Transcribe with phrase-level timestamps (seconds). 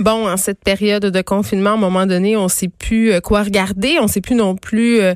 [0.00, 3.42] Bon, en cette période de confinement, à un moment donné, on sait plus euh, quoi
[3.42, 5.14] regarder, on sait plus non plus euh,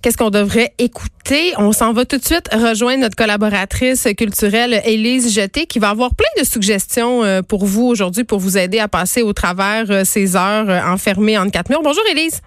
[0.00, 1.52] qu'est-ce qu'on devrait écouter.
[1.58, 6.14] On s'en va tout de suite rejoindre notre collaboratrice culturelle Élise Jeté qui va avoir
[6.14, 10.34] plein de suggestions euh, pour vous aujourd'hui pour vous aider à passer au travers ces
[10.34, 11.82] heures enfermées en quatre murs.
[11.82, 12.40] Bonjour Élise.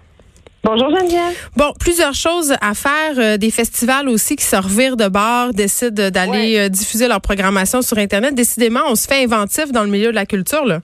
[0.63, 1.35] Bonjour Geneviève.
[1.55, 3.37] Bon, plusieurs choses à faire.
[3.37, 8.33] des festivals aussi qui se revirent de bord, décident d'aller diffuser leur programmation sur Internet.
[8.33, 10.65] Décidément, on se fait inventif dans le milieu de la culture.
[10.65, 10.81] Là.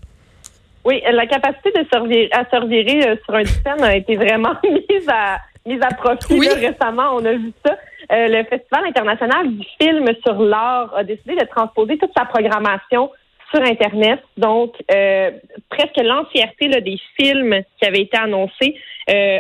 [0.84, 5.38] Oui, la capacité de à servir euh, sur un système a été vraiment mise à
[5.66, 7.16] mise à profit récemment.
[7.16, 7.78] On a vu ça.
[8.12, 13.12] Euh, le Festival international du film sur l'art a décidé de transposer toute sa programmation
[13.54, 14.22] sur Internet.
[14.38, 15.32] Donc, euh,
[15.70, 18.76] presque l'entièreté des films qui avaient été annoncés
[19.10, 19.40] euh,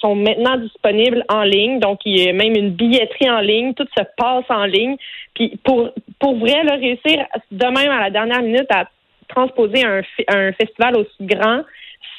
[0.00, 1.80] sont maintenant disponibles en ligne.
[1.80, 3.74] Donc, il y a même une billetterie en ligne.
[3.74, 4.96] Tout se passe en ligne.
[5.34, 8.84] Puis, pour, pour vrai, là, réussir de même à la dernière minute à
[9.28, 11.62] transposer un, un festival aussi grand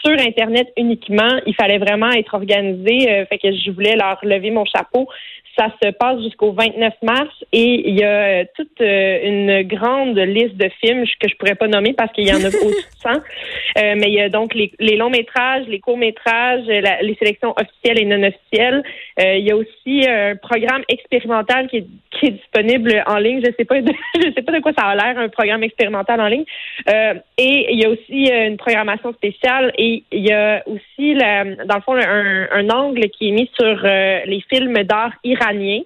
[0.03, 1.39] sur Internet uniquement.
[1.45, 3.09] Il fallait vraiment être organisé.
[3.09, 5.07] Euh, fait que je voulais leur lever mon chapeau.
[5.57, 10.17] Ça se passe jusqu'au 29 mars et il y a euh, toute euh, une grande
[10.17, 13.01] liste de films que je pourrais pas nommer parce qu'il y en a au-dessus de
[13.01, 13.09] 100.
[13.97, 18.05] mais il y a donc les, longs métrages, les courts métrages, les sélections officielles et
[18.05, 18.83] non officielles.
[19.17, 23.41] il y a aussi un programme expérimental qui est, qui est disponible en ligne.
[23.45, 26.21] Je sais pas, de, je sais pas de quoi ça a l'air un programme expérimental
[26.21, 26.45] en ligne.
[26.87, 31.81] et il y a aussi une programmation spéciale et il y a aussi dans le
[31.81, 35.81] fond un, un angle qui est mis sur les films d'art iranien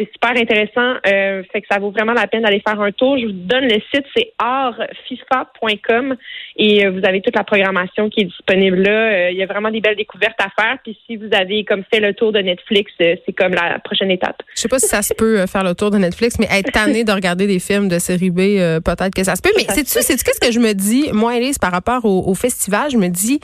[0.00, 0.98] c'est super intéressant.
[1.06, 3.18] Euh, fait que ça vaut vraiment la peine d'aller faire un tour.
[3.18, 6.16] Je vous donne le site, c'est artfifa.com
[6.56, 8.90] et euh, vous avez toute la programmation qui est disponible là.
[8.90, 10.78] Euh, il y a vraiment des belles découvertes à faire.
[10.82, 14.42] Puis si vous avez comme fait le tour de Netflix, c'est comme la prochaine étape.
[14.54, 17.04] Je sais pas si ça se peut faire le tour de Netflix, mais être tanné
[17.04, 18.38] de regarder des films de série B,
[18.84, 19.50] peut-être que ça se peut.
[19.56, 22.90] Mais c'est tu, c'est qu'est-ce que je me dis, moi, Elise, par rapport au festival,
[22.90, 23.40] je me dis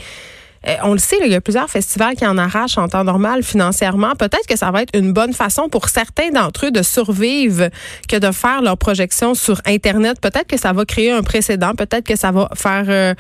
[0.83, 4.15] on le sait, il y a plusieurs festivals qui en arrachent en temps normal financièrement.
[4.17, 7.69] Peut-être que ça va être une bonne façon pour certains d'entre eux de survivre
[8.09, 10.21] que de faire leur projection sur Internet.
[10.21, 11.75] Peut-être que ça va créer un précédent.
[11.75, 13.15] Peut-être que ça va faire euh,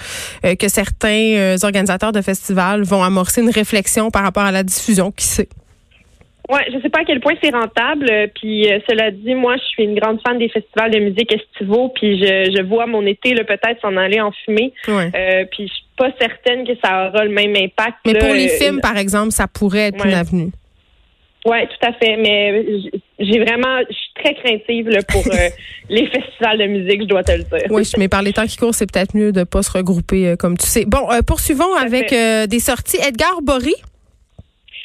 [0.44, 5.12] euh, que certains organisateurs de festivals vont amorcer une réflexion par rapport à la diffusion.
[5.12, 5.48] Qui sait?
[6.48, 8.10] Ouais, je sais pas à quel point c'est rentable.
[8.34, 11.88] Puis cela dit, moi, je suis une grande fan des festivals de musique estivaux.
[11.88, 14.72] Puis je, je vois mon été peut-être s'en aller en fumée.
[15.50, 17.98] puis pas certaine que ça aura le même impact.
[18.06, 20.50] Mais pour les films, par exemple, ça pourrait être une avenue.
[21.46, 22.16] Oui, tout à fait.
[22.16, 22.64] Mais
[23.20, 25.48] j'ai vraiment, je suis très craintive pour euh,
[25.88, 27.70] les festivals de musique, je dois te le dire.
[27.70, 30.28] Oui, mais par les temps qui courent, c'est peut-être mieux de ne pas se regrouper,
[30.28, 30.84] euh, comme tu sais.
[30.86, 32.98] Bon, euh, poursuivons avec des sorties.
[33.06, 33.74] Edgar Bory.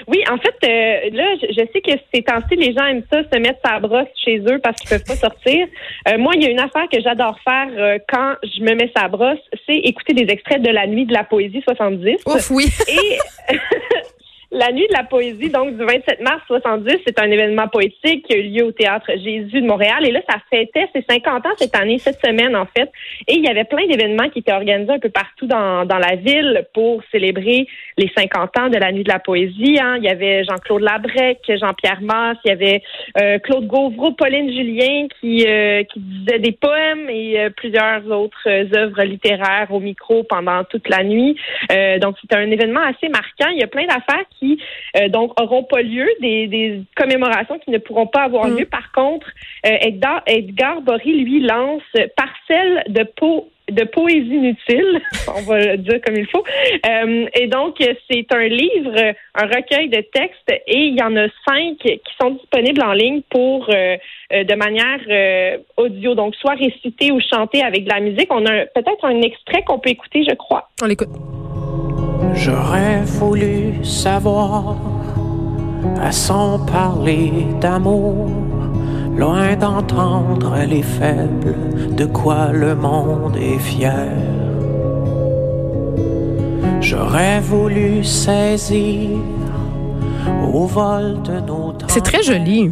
[0.07, 3.39] Oui, en fait, euh, là, je, sais que ces temps-ci, les gens aiment ça, se
[3.39, 5.67] mettre sa brosse chez eux parce qu'ils peuvent pas sortir.
[6.07, 8.91] Euh, moi, il y a une affaire que j'adore faire euh, quand je me mets
[8.95, 12.17] sa brosse, c'est écouter des extraits de la nuit de la poésie 70.
[12.25, 12.66] Ouf, oui.
[12.88, 13.17] Et
[14.53, 18.34] La nuit de la poésie, donc du 27 mars 70, c'est un événement poétique qui
[18.34, 20.06] a eu lieu au Théâtre Jésus de Montréal.
[20.06, 22.91] Et là, ça fêtait ses 50 ans cette année, cette semaine en fait.
[23.29, 26.17] Et il y avait plein d'événements qui étaient organisés un peu partout dans, dans la
[26.17, 27.66] ville pour célébrer
[27.97, 29.79] les 50 ans de la nuit de la poésie.
[29.81, 29.95] Hein.
[30.00, 32.84] Il y avait Jean-Claude Labrec, Jean-Pierre Masse, il y avait
[33.22, 38.50] euh, Claude Gauvreau, Pauline Julien qui, euh, qui disait des poèmes et euh, plusieurs autres
[38.75, 41.38] œuvres littéraires au micro pendant toute la nuit.
[42.01, 43.50] donc, c'était un événement assez marquant.
[43.53, 44.41] Il y a plein d'affaires qui
[44.97, 48.57] euh, donc auront pas lieu, des, commémorations qui ne pourront pas avoir mm.
[48.57, 48.66] lieu.
[48.66, 49.28] Par contre,
[49.66, 51.81] euh, Edgar, Edgar Bory, lui, lance
[52.16, 55.02] Parcelle de peau de poésie inutile,
[55.34, 56.44] on va le dire comme il faut.
[56.85, 61.28] Euh, et donc, c'est un livre, un recueil de textes, et il y en a
[61.47, 67.63] cinq qui sont disponibles en ligne pour de manière audio, donc soit réciter ou chanter
[67.63, 68.28] avec de la musique.
[68.29, 70.69] On a peut-être un extrait qu'on peut écouter, je crois.
[70.81, 71.41] On l'écoute.
[72.44, 74.75] J'aurais voulu savoir,
[76.02, 78.31] à s'en parler d'amour,
[79.16, 81.56] loin d'entendre les faibles,
[81.96, 84.09] de quoi le monde est fier.
[86.79, 89.20] J'aurais voulu saisir
[90.52, 92.72] au vol de nos C'est très joli.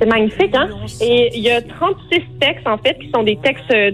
[0.00, 0.70] C'est magnifique, hein?
[1.02, 3.90] Et il y a 36 textes, en fait, qui sont des textes euh,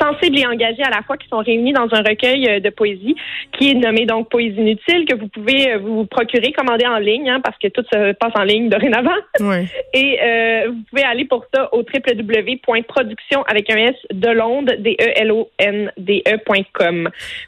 [0.00, 3.16] sensibles et engagés à la fois, qui sont réunis dans un recueil euh, de poésie
[3.58, 7.28] qui est nommé donc Poésie inutile, que vous pouvez euh, vous procurer, commander en ligne,
[7.28, 9.16] hein, parce que tout se passe en ligne dorénavant.
[9.40, 9.64] Ouais.
[9.94, 10.20] Et
[10.68, 15.88] vous pouvez aller pour ça au www.production avec un S de Londres, D-E-L-O-N-D-E.com.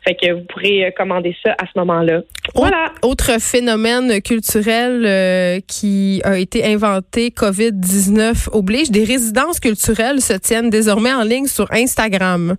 [0.04, 2.22] Fait que vous pourrez commander ça à ce moment-là.
[2.54, 2.92] Voilà.
[3.02, 10.70] Autre phénomène culturel qui a été inventé, COVID 19 oblige, des résidences culturelles se tiennent
[10.70, 12.56] désormais en ligne sur Instagram.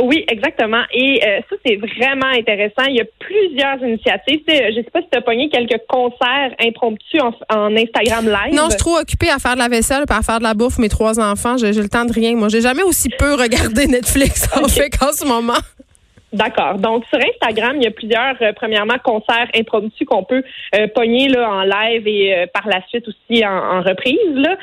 [0.00, 0.82] Oui, exactement.
[0.94, 2.84] Et euh, ça, c'est vraiment intéressant.
[2.88, 4.40] Il y a plusieurs initiatives.
[4.48, 8.54] je ne sais pas si tu as pogné quelques concerts impromptus en, Instagram Live.
[8.54, 10.54] Non, je suis trop occupée à faire de la vaisselle et à faire de la
[10.54, 10.78] bouffe.
[10.78, 12.34] Mes trois enfants, j'ai le temps de rien.
[12.34, 15.60] Moi, j'ai jamais aussi peu regardé Netflix en fait qu'en ce moment.
[16.32, 16.78] D'accord.
[16.78, 20.42] Donc sur Instagram, il y a plusieurs, euh, premièrement, concerts impromptus qu'on peut
[20.74, 24.16] euh, pogner là en live et euh, par la suite aussi en, reprise.
[24.34, 24.56] Là.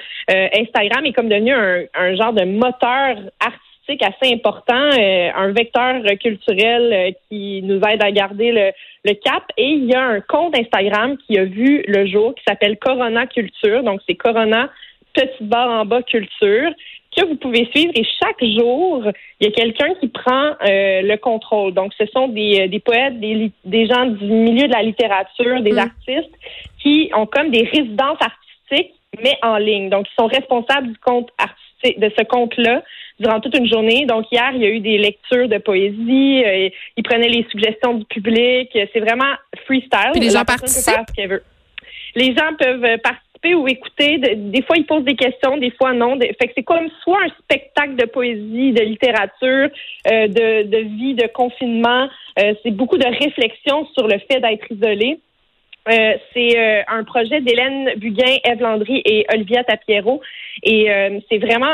[0.60, 7.16] Instagram est comme devenu un, un, genre de moteur artistique assez important, un vecteur culturel
[7.28, 8.72] qui nous aide à garder le,
[9.04, 9.44] le cap.
[9.58, 13.28] Et il y a un compte Instagram qui a vu le jour qui s'appelle Corona
[13.28, 13.84] Culture.
[13.84, 14.70] Donc c'est Corona
[15.14, 16.72] petite barre en bas culture
[17.20, 19.04] que vous pouvez suivre et chaque jour,
[19.40, 21.74] il y a quelqu'un qui prend euh, le contrôle.
[21.74, 25.62] Donc, ce sont des, euh, des poètes, des, des gens du milieu de la littérature,
[25.62, 25.80] des mm.
[25.80, 26.36] artistes
[26.82, 28.94] qui ont comme des résidences artistiques,
[29.24, 29.90] mais en ligne.
[29.90, 32.84] Donc, ils sont responsables du compte artistique, de ce compte-là
[33.20, 34.06] durant toute une journée.
[34.06, 36.44] Donc, hier, il y a eu des lectures de poésie.
[36.46, 38.70] Euh, ils prenaient les suggestions du public.
[38.74, 39.34] C'est vraiment
[39.66, 40.12] freestyle.
[40.14, 40.96] Puis les gens participent?
[42.16, 44.18] Les gens peuvent participer ou écouter.
[44.18, 46.18] des fois, ils posent des questions, des fois non.
[46.20, 49.70] fait que c'est comme soit un spectacle de poésie, de littérature,
[50.08, 52.08] euh, de, de, vie, de confinement.
[52.40, 55.20] Euh, c'est beaucoup de réflexion sur le fait d'être isolé.
[55.90, 60.22] Euh, c'est euh, un projet d'Hélène Buguin, Eve Landry et Olivia Tapiero.
[60.62, 61.74] Et euh, c'est vraiment,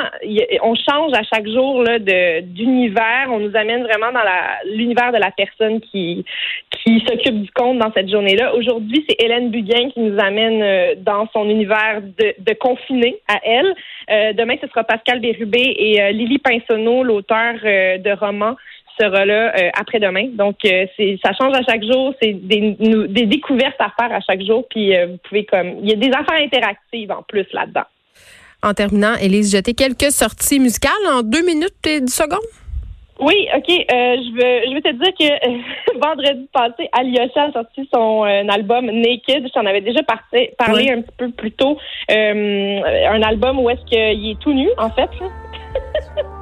[0.63, 3.27] on change à chaque jour là, d'univers.
[3.29, 4.21] On nous amène vraiment dans
[4.65, 6.23] l'univers de la personne qui,
[6.69, 8.53] qui s'occupe du compte dans cette journée-là.
[8.55, 14.35] Aujourd'hui, c'est Hélène Buguin qui nous amène dans son univers de, de confiné à elle.
[14.35, 18.55] demain, ce sera Pascal Bérubé et Lily Pinsonneau, l'auteur de romans
[18.99, 20.29] sera là euh, après-demain.
[20.33, 22.13] Donc, euh, c'est ça change à chaque jour.
[22.21, 22.75] C'est des,
[23.09, 24.65] des découvertes à faire à chaque jour.
[24.69, 25.75] Puis, euh, vous pouvez comme...
[25.81, 27.85] Il y a des affaires interactives en plus là-dedans.
[28.63, 32.39] En terminant, Élise, jeter quelques sorties musicales en deux minutes et dix secondes?
[33.19, 33.67] Oui, OK.
[33.69, 39.47] je, veux, je veux te dire que vendredi passé, Alyosha a sorti son album Naked.
[39.47, 41.77] Je t'en avais déjà parlé un petit peu plus tôt.
[42.09, 45.09] un album où est-ce qu'il est tout nu, en fait.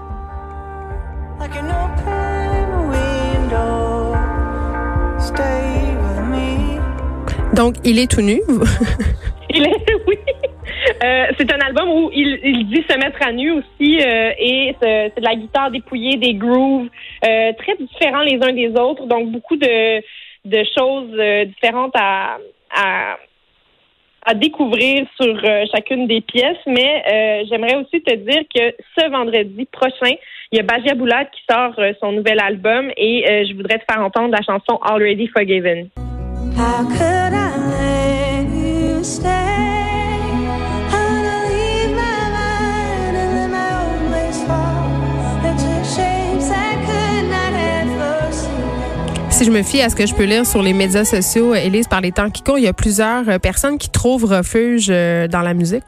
[7.64, 8.42] Donc, il est tout nu.
[9.50, 10.18] il est, oui.
[11.02, 15.14] Euh, c'est un album où il, dit se mettre à nu aussi euh, et c'est
[15.16, 16.90] de la guitare dépouillée, des grooves
[17.26, 20.00] euh, très différents les uns des autres, donc beaucoup de,
[20.44, 22.38] de choses différentes à,
[22.76, 23.18] à,
[24.26, 25.40] à découvrir sur
[25.74, 26.66] chacune des pièces.
[26.68, 30.16] Mais j'aimerais aussi te dire que ce vendredi prochain,
[30.52, 34.04] il y a Bajia Boulat qui sort son nouvel album et je voudrais te faire
[34.04, 35.88] entendre la chanson Already Forgiven.
[49.44, 51.88] Si je me fie à ce que je peux lire sur les médias sociaux, Élise,
[51.88, 55.28] par les temps qui courent, il y a plusieurs euh, personnes qui trouvent refuge euh,
[55.28, 55.84] dans la musique.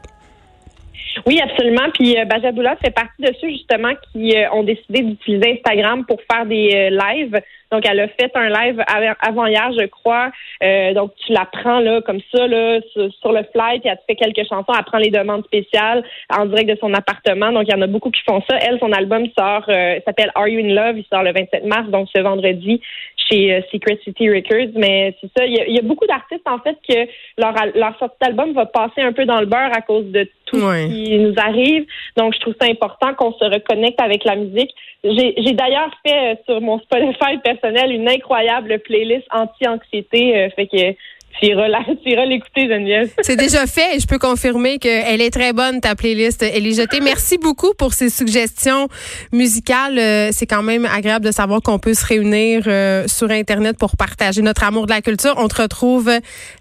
[1.26, 1.88] Oui, absolument.
[1.94, 6.44] Puis euh, Bajadoula fait partie de ceux justement qui ont décidé d'utiliser Instagram pour faire
[6.44, 7.40] des lives.
[7.72, 8.82] Donc, elle a fait un live
[9.20, 10.30] avant hier, je crois.
[10.62, 14.02] Euh, donc, tu la prends là, comme ça, là, sur, le flight, et elle te
[14.08, 17.52] fait quelques chansons, elle prend les demandes spéciales en direct de son appartement.
[17.52, 18.56] Donc, il y en a beaucoup qui font ça.
[18.58, 20.98] Elle, son album sort, euh, s'appelle Are You in Love?
[20.98, 22.80] Il sort le 27 mars, donc ce vendredi
[23.28, 24.72] chez euh, Secret City Records.
[24.76, 28.52] Mais c'est ça, il y, a, beaucoup d'artistes, en fait, que leur, leur sortie d'album
[28.52, 31.86] va passer un peu dans le beurre à cause de tout ce qui nous arrive.
[32.16, 34.70] Donc, je trouve ça important qu'on se reconnecte avec la musique.
[35.04, 40.36] J'ai d'ailleurs fait euh, sur mon Spotify une incroyable playlist anti-anxiété.
[40.36, 40.96] Euh, fait que
[41.38, 41.68] tu iras,
[42.26, 43.10] l'écouter, Geneviève.
[43.22, 46.42] C'est déjà fait et je peux confirmer qu'elle est très bonne, ta playlist.
[46.42, 47.00] Elle est jetée.
[47.00, 48.88] Merci beaucoup pour ces suggestions
[49.32, 49.98] musicales.
[49.98, 52.62] Euh, c'est quand même agréable de savoir qu'on peut se réunir
[53.08, 55.34] sur Internet pour partager notre amour de la culture.
[55.36, 56.10] On te retrouve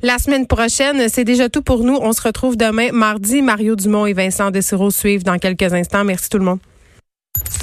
[0.01, 1.07] la semaine prochaine.
[1.09, 1.97] C'est déjà tout pour nous.
[2.01, 3.41] On se retrouve demain, mardi.
[3.41, 6.03] Mario Dumont et Vincent Dessureau suivent dans quelques instants.
[6.03, 6.59] Merci tout le monde.